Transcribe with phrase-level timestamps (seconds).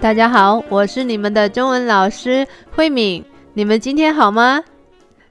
[0.00, 3.24] 大家好，我是你们的中文老师慧敏。
[3.54, 4.62] 你们今天好吗？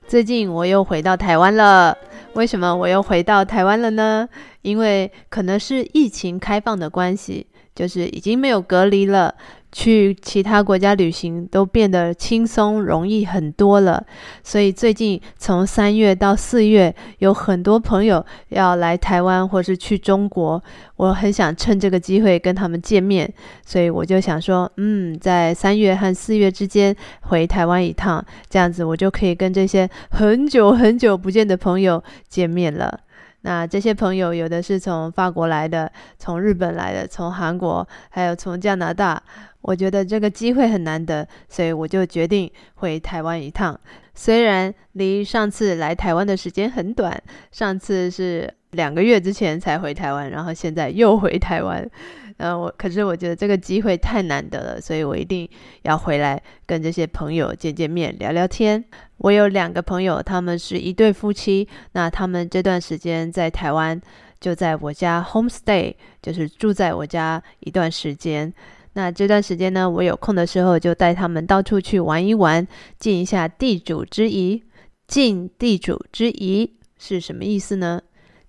[0.06, 1.98] 最近我又回到台湾了。
[2.34, 4.28] 为什么我又回到台湾了呢？
[4.64, 9.34] 因为可能是疫情开放的关系，就是已经没有隔离了。
[9.78, 14.04] 去其他国家旅行都变得轻松容易很多了，
[14.44, 20.60] 所以最近从三月到四月，有很多朋友要来台湾或是去中国，
[20.96, 23.32] 我很想趁这个机会跟他们见面，
[23.64, 33.02] 所以我就想说，嗯，在三月和四月之间回台湾一趟，这样子我就可以跟这些很久很久不见的朋友见面了。
[33.42, 39.22] 那这些朋友有的是从法国来的，从日本来的，从韩国，还有从加拿大。
[39.62, 43.78] 我觉得这个机会很难得，所以我就决定回台湾一趟。
[44.14, 51.88] 虽然离上次来台湾的时间很短，上次是两个月之前才回台湾，然后现在又回台湾。
[52.38, 55.50] 呃，我可是我觉得这个机会太难得了，所以我一定
[55.84, 58.84] 要回来跟这些朋友见见面、聊聊天。
[59.18, 64.00] 我有两个朋友，他们是一对夫妻，那他们这段时间在台湾
[64.40, 68.54] 就在我家 homestay，就是住在我家一段时间。
[68.94, 72.68] 那这段时间呢，我有空的时候就带他们到处去玩一玩，
[73.00, 74.64] 尽一下地主之谊。
[75.08, 78.02] 尽地主之谊是什么意思呢？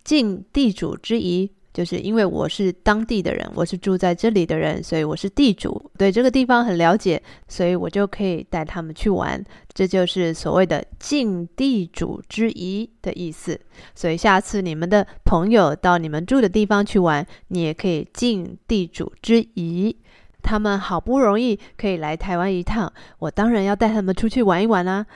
[0.03, 9.41] 尽地主之谊，就是因为我是当地的人，我是住在这里的人，所以我是地主，对这个地方很了解，所以我就可以带他们去玩。
[9.73, 13.57] 这就是所谓的尽地主之谊的意思。
[13.95, 19.97] 所以下次你们的朋友到你们住的地方去玩，你也可以尽地主之谊。
[20.43, 25.07] 他们好不容易可以来台湾一趟，我当然要带他们出去玩一玩啦、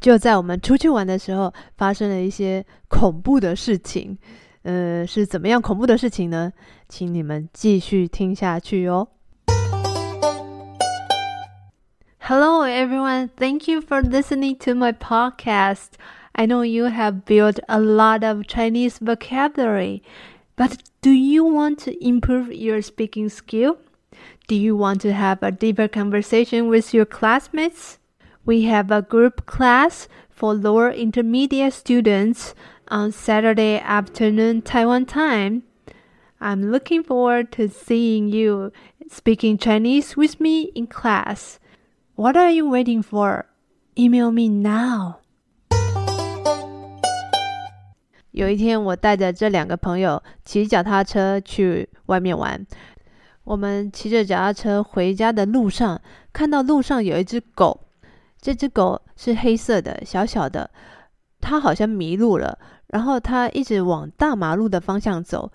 [0.00, 4.16] 就在我们出去玩的时候，发生了一些恐怖的事情。
[4.63, 6.53] 呃，是怎么样恐怖的事情呢？
[6.89, 9.07] 请你们继续听下去哦。
[12.19, 15.89] Hello everyone, thank you for listening to my podcast.
[16.31, 20.01] I know you have built a lot of Chinese vocabulary,
[20.57, 23.77] but do you want to improve your speaking skill?
[24.47, 27.99] Do you want to have a deeper conversation with your classmates?
[28.43, 32.55] We have a group class for lower intermediate students
[32.89, 35.63] on Saturday afternoon Taiwan time.
[36.39, 38.71] I'm looking forward to seeing you
[39.09, 41.59] speaking Chinese with me in class.
[42.15, 43.45] What are you waiting for?
[43.97, 45.21] Email me now.
[48.31, 52.65] 有一天，我带着这两个朋友骑脚踏车去外面玩。
[53.45, 56.01] 我们骑着脚踏车回家的路上，
[56.33, 57.87] 看到路上有一只狗。
[58.41, 60.69] 这只狗是黑色的，小小的。
[61.39, 62.59] 它好像迷路了，
[62.92, 65.50] 然后他一直往大马路的方向走。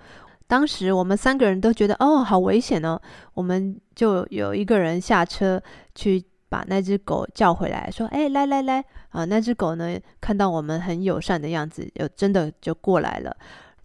[0.47, 3.01] 当时我们三个人都觉得哦，好危险哦。
[3.33, 5.61] 我们就有一个人下车
[5.95, 13.35] 去把那只狗叫回来，说：“哎，来来来！”啊，那只狗呢，看到我们很友善的样子，就真的就过来了。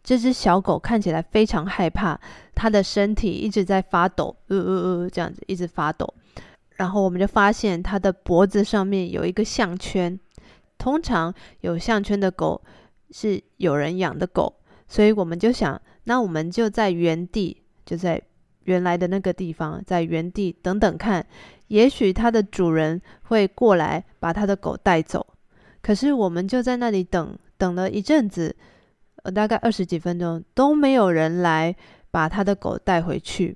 [0.02, 2.18] 这只小狗看起来非常害怕，
[2.54, 6.12] 它的身体一直在发抖，呃呃呃，这样子一直发抖。
[6.76, 10.18] 然后我们就发现它的脖子上面有一个项圈。
[10.78, 12.60] 通常有项圈的狗
[13.10, 14.54] 是有人养的狗，
[14.88, 18.20] 所以我们就想，那我们就在原地，就在
[18.64, 21.26] 原来的那个地方，在原地等等看，
[21.68, 25.26] 也许它的主人会过来把它的狗带走。
[25.82, 28.54] 可是我们就在那里等，等了一阵子。
[29.22, 31.76] 呃，大概二十几分钟都没有人来
[32.10, 33.54] 把他的狗带回去，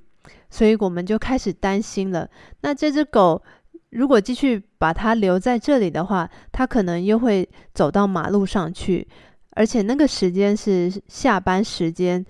[0.51, 2.29] 所以我们就开始担心了。
[2.61, 3.43] 那这只狗
[3.89, 9.09] 如果继续把它留在这里的话，它可能又会走到马路上去，
[9.55, 12.25] 而且那个时间是下班时间，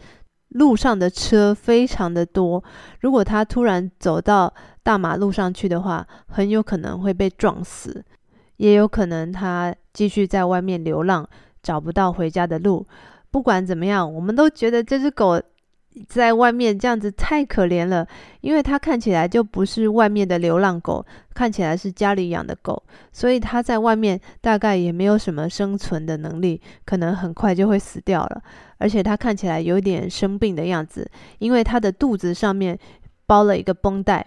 [0.48, 2.62] 路上的车非常的多。
[3.00, 4.52] 如果他突然走到
[4.82, 8.04] 大马路上去的话，很有可能会被撞死，
[8.58, 11.28] 也有可能他继续在外面流浪，
[11.62, 12.86] 找不到回家的路。
[13.30, 15.40] 不管怎么样，我们都觉得这只狗
[16.08, 18.06] 在外面这样子太可怜了，
[18.41, 21.05] 因为它看起来就不是外面的流浪狗，
[21.35, 22.82] 看起来是家里养的狗，
[23.12, 28.43] 所以它在外面大概也没有什么生存的能力，可能很快就会死掉了。
[28.79, 31.08] 而且它看起来有点生病的样子，
[31.38, 32.79] 因为它的肚子上面
[33.26, 34.26] 包了一个绷带，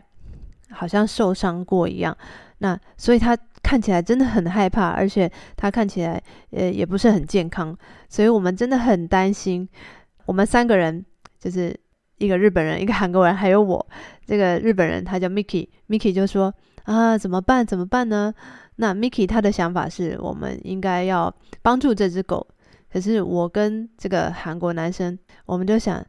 [0.72, 2.18] 好像受伤过一样。
[2.60, 3.38] 那所以它。
[3.64, 7.78] 看起来真的很害怕，而且它看起来呃也不是很健康，
[8.08, 9.68] 所以我们真的很担心。
[10.26, 11.04] 我们三个人
[11.40, 11.78] 就是
[12.18, 13.86] 一个日本人、一个韩国人，还有我。
[14.26, 16.54] 这个日本人他叫 Mickey，Mickey 就说
[16.84, 17.66] 啊怎么办？
[17.66, 18.34] 怎么办呢？
[18.76, 22.46] 那 Mickey 他的想法是我们应该要帮助这只狗。
[22.92, 26.04] 可是我跟这个韩国男生，我们就想，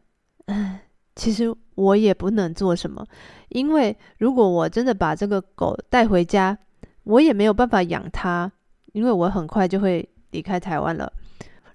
[0.46, 0.78] 嗯，
[1.16, 3.04] 其实我也不能做什么，
[3.48, 6.56] 因为如果我真的把这个狗带回家，
[7.02, 8.50] 我也没有办法养它，
[8.92, 11.12] 因为我很快就会离开台湾了。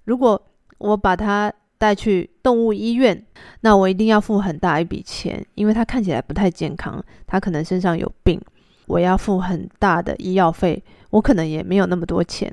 [0.04, 0.40] 如果
[0.78, 1.52] 我把它
[1.84, 3.22] 带去动物医院，
[3.60, 8.40] 那我一定要付很大一笔钱，因为它看起来不太健康，它可能身上有病，
[8.86, 12.50] 我要付很大的医药费，我可能也没有那么多钱。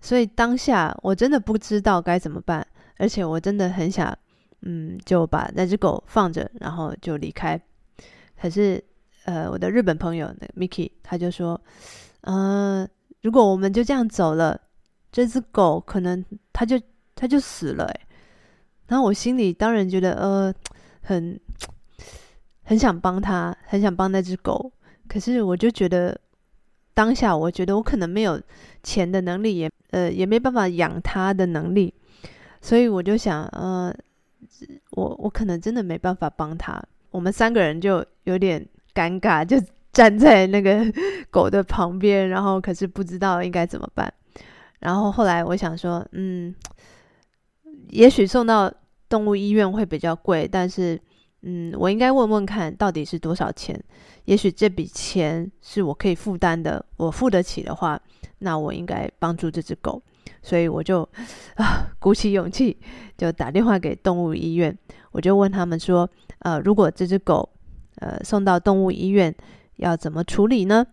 [0.00, 2.66] 所以当下我真的不知道该怎么办，
[2.96, 4.16] 而且我真的很想。
[4.66, 7.60] 嗯，就把那只狗放着，然后就离开。
[8.40, 8.82] 可是，
[9.26, 11.60] 呃，我的日本朋友那个 Miki 他就说，
[12.22, 12.88] 嗯、
[13.20, 14.58] 如果我们就这样走了，
[15.12, 16.80] 这只狗可能它就
[17.14, 18.00] 它就死了诶。
[18.86, 20.54] 然后我心里当然觉得，呃，
[21.02, 21.38] 很
[22.62, 24.72] 很想帮他，很想帮那只狗。
[25.08, 26.18] 可是我就觉得，
[26.94, 28.40] 当下我觉得我可能没有
[28.82, 31.92] 钱的能力，也呃也没办法养它的能力，
[32.60, 33.94] 所以我就想，呃。
[34.90, 38.64] 我我可能真的没办法帮他，我们三个人就有点
[38.94, 39.60] 尴尬，就
[39.92, 40.80] 站在那个
[41.30, 44.12] 狗的旁边，然后可是不知道应该怎么办。
[44.78, 46.54] 然后后来我想说，嗯，
[47.94, 48.72] 也许送到
[49.08, 51.00] 动物医院会比较贵，但是
[51.42, 53.80] 嗯，我应该问问看到底是多少钱。
[54.24, 58.00] 也许这笔钱是我可以负担的，我付得起的话，
[58.40, 60.02] 那我应该帮助这只狗。
[60.42, 61.08] 所以我就
[61.54, 62.76] 啊鼓起勇气，
[63.16, 64.76] 就打电话给动物医院。
[65.12, 66.08] 我就问他们说
[66.40, 67.48] ：“呃，如果这只狗
[68.00, 69.32] 呃送到动物医院，
[69.76, 70.84] 要怎么处理呢？”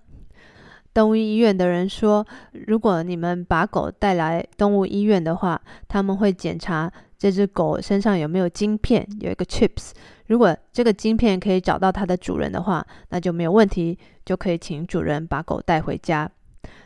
[0.94, 2.26] 动物医院的人说
[2.68, 9.92] ：“如果你们把狗带来动物医院的话，他们会检查这只狗身上有没有晶片，有一个 chips。
[10.28, 16.30] 如果这个晶片可以找到它的主人的话，那就没有问题，就可以请主人把狗带回家。”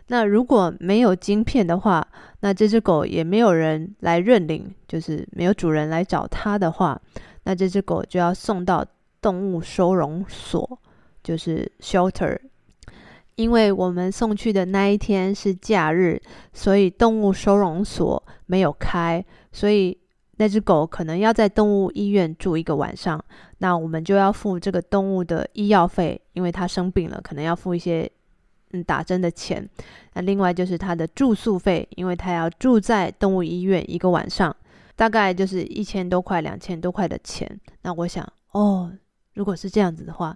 [0.08, 2.08] 那如果没有晶片的话，
[2.42, 7.02] 那这只狗也没有人来认领，就是没有主人来找它的话，
[7.46, 8.86] 那这只狗就要送到
[9.20, 10.80] 动物收容所，
[11.24, 12.38] 就是 shelter。
[13.36, 16.22] 因为我们送去的那一天是假日，
[16.54, 19.98] 所以动物收容所没有开，所以
[20.38, 23.24] 那只狗可能要在动物医院住一个晚上。
[23.60, 28.12] 那我们就要付这个动物的医药费，因为它生病了，可能要付一些。
[28.72, 29.70] 嗯，打针的钱，
[30.14, 34.54] 那另外就是它的住宿费，因为它要住在动物医院一个晚上，
[34.96, 37.48] 大概就是一千多块、两千多块的钱。
[37.84, 38.92] 那我想，哦，
[39.36, 40.36] 如果是这样子的话，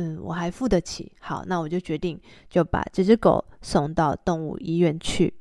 [0.00, 1.10] 嗯，我还付得起。
[1.18, 2.18] 好，那我就决定
[2.48, 5.34] 就把这只狗送到动物医院去。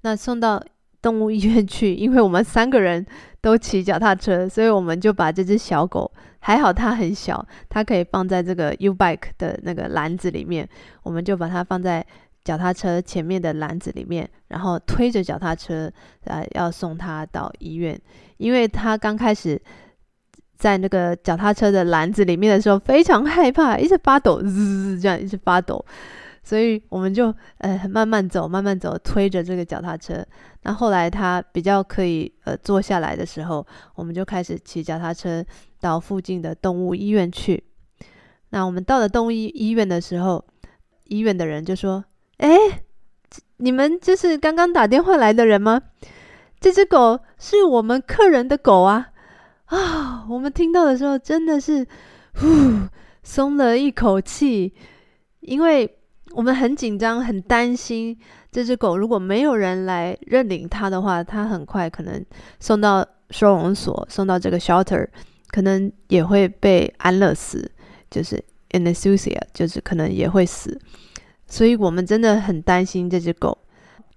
[0.00, 0.60] 那送到
[1.00, 3.06] 动物医院去，因为我们三个人
[3.40, 6.10] 都骑脚踏车，所以我们就把这只小狗。
[6.40, 10.68] 还好它很小，它可以放在这个 U-Bike 的那个篮子里面，
[11.04, 12.04] 我们就把它放在
[12.42, 15.88] 脚踏车前面的篮子里面，然后推着脚踏车，
[16.24, 17.96] 呃，要送它到医院。
[18.38, 19.60] 因为它刚开始
[20.62, 25.84] 在那个脚踏车的篮子里面的时候，非常害怕，一直发抖，滋，这样一直发抖。
[26.44, 30.24] 所以我们就呃慢慢走，慢慢走，推着这个脚踏车。
[30.62, 33.66] 那后来他比较可以呃坐下来的时候，
[33.96, 35.44] 我们就开始骑脚踏车
[35.80, 37.64] 到附近的动物医院去。
[38.50, 40.44] 那我们到了动物医医院的时候，
[41.06, 42.04] 医院的人就说
[42.38, 42.56] ：“哎，
[43.56, 45.82] 你们这是刚刚打电话来的人吗？
[46.60, 49.08] 这只狗是我们客人的狗啊！”
[49.76, 51.86] 啊，我们听到的时候真的是
[52.34, 52.46] 呼
[53.22, 54.72] 松了一口气，
[55.40, 55.98] 因为。
[56.34, 58.18] 我们很紧张，很担心
[58.50, 62.24] 这只狗如果没有人来认领它的话，它很快可能
[62.58, 65.06] 送到收容所，送到这个 shelter，
[65.48, 67.70] 可能也会被安乐死，
[68.10, 70.80] 就是 anesthesia，就是可能也会死。
[71.46, 73.58] 所以我们真的很担心这只狗。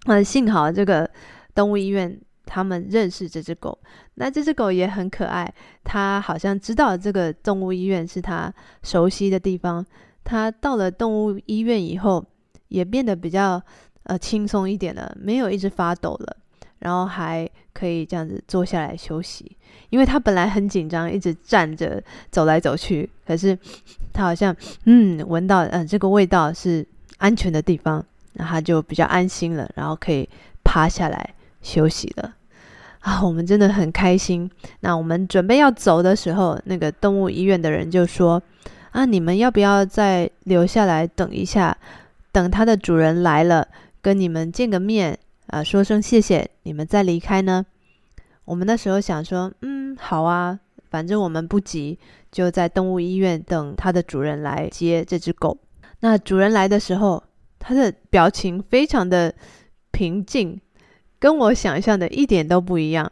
[0.05, 1.09] 嗯，幸好这个
[1.53, 3.77] 动物医院他们认识这只狗，
[4.15, 5.51] 那这只狗也很可爱，
[5.83, 9.85] 它好像知道这个动物医院是它熟悉的地方。
[10.23, 12.25] 它到了动物医院以后，
[12.69, 13.61] 也变得比较
[14.03, 16.37] 呃轻松一点了，没有一直发抖了，
[16.79, 19.55] 然后还可以这样子坐下来休息。
[19.89, 23.57] 因为他本来很紧张，一直站着走来走去，可是
[24.11, 26.85] 他好像嗯闻到嗯、呃、这个味道是
[27.17, 30.27] 安全的地方，然后就比较安心了，然后可以
[30.63, 31.35] 趴下来
[31.65, 32.35] 休息了。
[32.99, 34.49] 啊，我们真的很开心。
[34.79, 38.41] 那我们准备要走的时候，那个动物医院的人就说。
[38.91, 41.77] 啊，你们要不要再留下来等一下？
[42.31, 43.67] 等它的主人来了，
[44.01, 47.65] 跟你们见个面，啊，说声谢谢，你们再离开呢？
[48.45, 50.57] 我们那时候想说，嗯，好啊，
[50.89, 51.99] 反正我们不急，
[52.31, 55.57] 就在动物医院等它的主人来接这只狗。
[55.99, 57.21] 那主人来的时候，
[57.59, 59.35] 他的表情非常的
[59.91, 60.61] 平静，
[61.19, 63.11] 跟我想象的一点都不一样。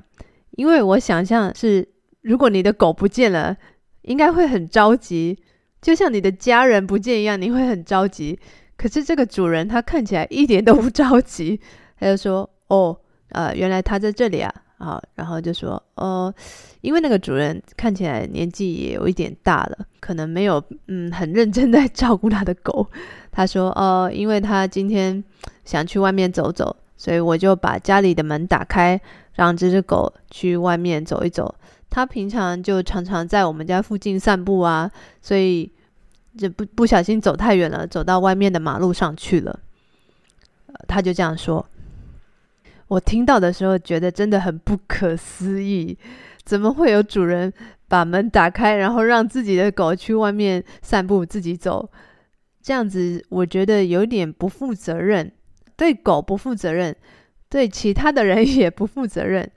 [0.51, 1.87] 因为我想象是，
[2.21, 3.57] 如果你的狗不见了。
[4.03, 5.39] 应该会很着急，
[5.81, 8.37] 就像你的家人不见一样，你会很着急。
[8.75, 11.57] 可是这个主人他看起来一点都不着急，
[11.97, 16.35] 他就说：“哦，呃，原来他在这里啊。”好，然后就说：“哦，
[16.81, 22.85] 因为那个主人看起来年纪也有一点大了，可能没有嗯很认真在照顾他的狗。”
[23.31, 25.23] 他说：“哦，因为他今天
[25.63, 29.01] 想去外面走走，所以我就把家里的门打开，
[29.33, 31.53] 让这只狗去外面走一走。
[31.89, 34.89] 他平常就常常在我们家附近散步啊，
[35.21, 35.71] 所以。”
[36.35, 39.59] 就不不小心走太远了，走到外面的马路上去了。
[40.65, 41.63] 呃，他就这样说。
[42.87, 45.95] 我听到的时候觉得真的很不可思议，
[46.43, 47.53] 怎么会有主人
[47.87, 51.87] 把门打开，然后让自己的狗去外面散步，自己走？
[52.63, 55.31] 这样子我觉得有点不负责任，
[55.75, 56.95] 对狗不负责任，
[57.49, 59.49] 对其他的人 也不负责任，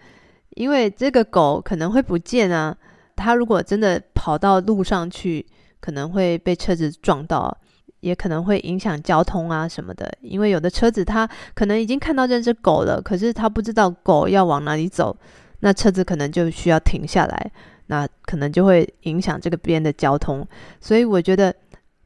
[0.51, 2.77] 因为这个狗可能会不见啊。
[3.15, 5.47] 他如果真的跑到路上去。
[5.79, 7.57] 可能会被车子撞到，
[8.01, 10.11] 也可能会影响交通啊什么的。
[10.21, 15.17] 因为有的车子它可能已经看到这只狗了，可是它不知道狗要往哪里走，
[15.61, 17.53] 那车子可能就需要停下来，
[17.87, 20.45] 那可能就会影响这个边的交通。
[20.81, 21.55] 所以我觉得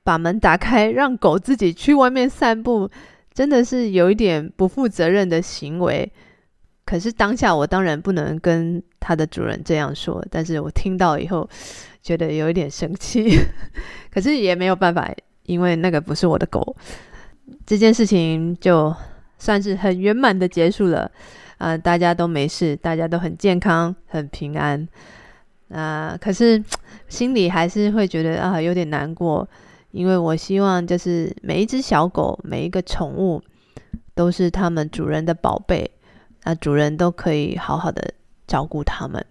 [0.02, 2.90] 把门打开，让狗自己去外面散步，
[3.40, 6.12] 真的是有一点不负责任的行为。
[6.85, 11.49] 可是当下我当然不能跟它的主人这样说，但是我听到以后。
[12.02, 13.28] 觉得有一点生气，
[14.11, 15.06] 可是也没有办法，
[15.42, 16.75] 因为那个不是我的狗。
[17.66, 18.97] 这件事情就
[19.38, 21.11] 算是很圆满的结束了，
[21.59, 24.88] 啊、大家都没事，大家都很健康、很平安。
[25.68, 26.64] 啊、可是
[27.09, 29.47] 心里还是会觉得啊有点难过，
[29.92, 33.42] 因为我希望就是每一只小狗、每一个宠物
[34.14, 35.90] 都是他们主人的宝贝，
[36.44, 38.14] 那主人都可以好好的
[38.47, 39.25] 照顾他们。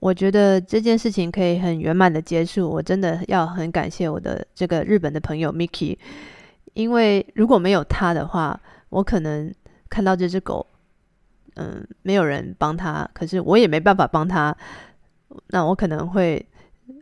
[0.00, 5.98] 我觉得这件事情可以很圆满的结束，我真的要很感谢我的这个日本的朋友 Miki，
[6.74, 9.52] 因为如果没有他的话，我可能
[9.90, 10.64] 看到这只狗，
[11.56, 14.56] 嗯，没有人帮他，可是我也没办法帮他，
[15.48, 16.46] 那我可能会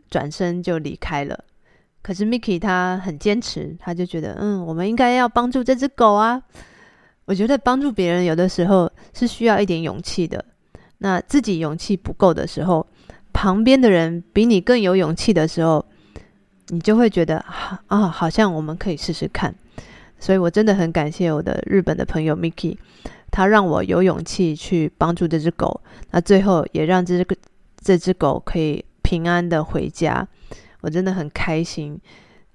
[0.09, 1.43] 转身就离开了。
[2.07, 6.41] 可是 Miki 他很坚持，他就觉得，嗯，我们应该要帮助这只狗啊。
[7.25, 10.45] 我觉得帮助别人有的时候是需要一点勇气的。
[10.99, 12.87] 那自己勇气不够的时候，
[13.33, 15.85] 旁边的人比你更有勇气的时候，
[16.69, 17.43] 你就会觉得
[17.87, 19.53] 啊，好像我们可以试试看。
[20.17, 22.77] 所以我真的很感谢我的日本的朋友 Miki，
[23.29, 25.81] 他让我有勇气去帮助这只狗。
[26.11, 27.35] 那最后也让这个
[27.81, 30.25] 这只狗可以平安的回家。
[30.81, 31.99] 我真的很开心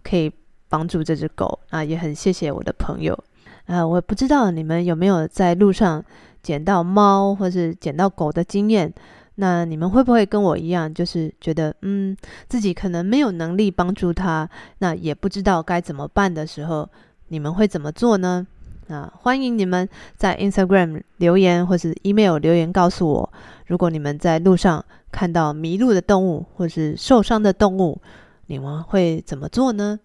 [0.02, 0.32] 可以
[0.68, 3.18] 帮助这只狗啊，也很谢谢我的朋友
[3.66, 3.86] 啊。
[3.86, 6.04] 我不知道你们有没有在路上。
[6.42, 8.92] 捡到猫或是捡到狗的经验，
[9.36, 12.16] 那你们会不会跟我一样，就是觉得嗯，
[12.48, 16.90] 自己可能没有能力帮助他，那也不知道该怎么办的时候，
[17.28, 18.44] 你们会怎么做呢？
[18.88, 23.32] 啊，欢迎你们在 Instagram 留言或是 email 留言告诉我，
[23.66, 28.00] 如果你们在路上看到迷路的动物或是受伤的动物，
[28.46, 30.00] 你们会怎么做呢？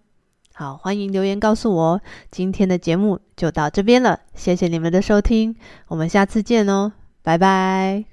[0.54, 2.00] 好，欢迎留言告诉我。
[2.30, 8.04] 今天的节目就到这边了，谢谢你们的收听，我们下次见哦，拜拜。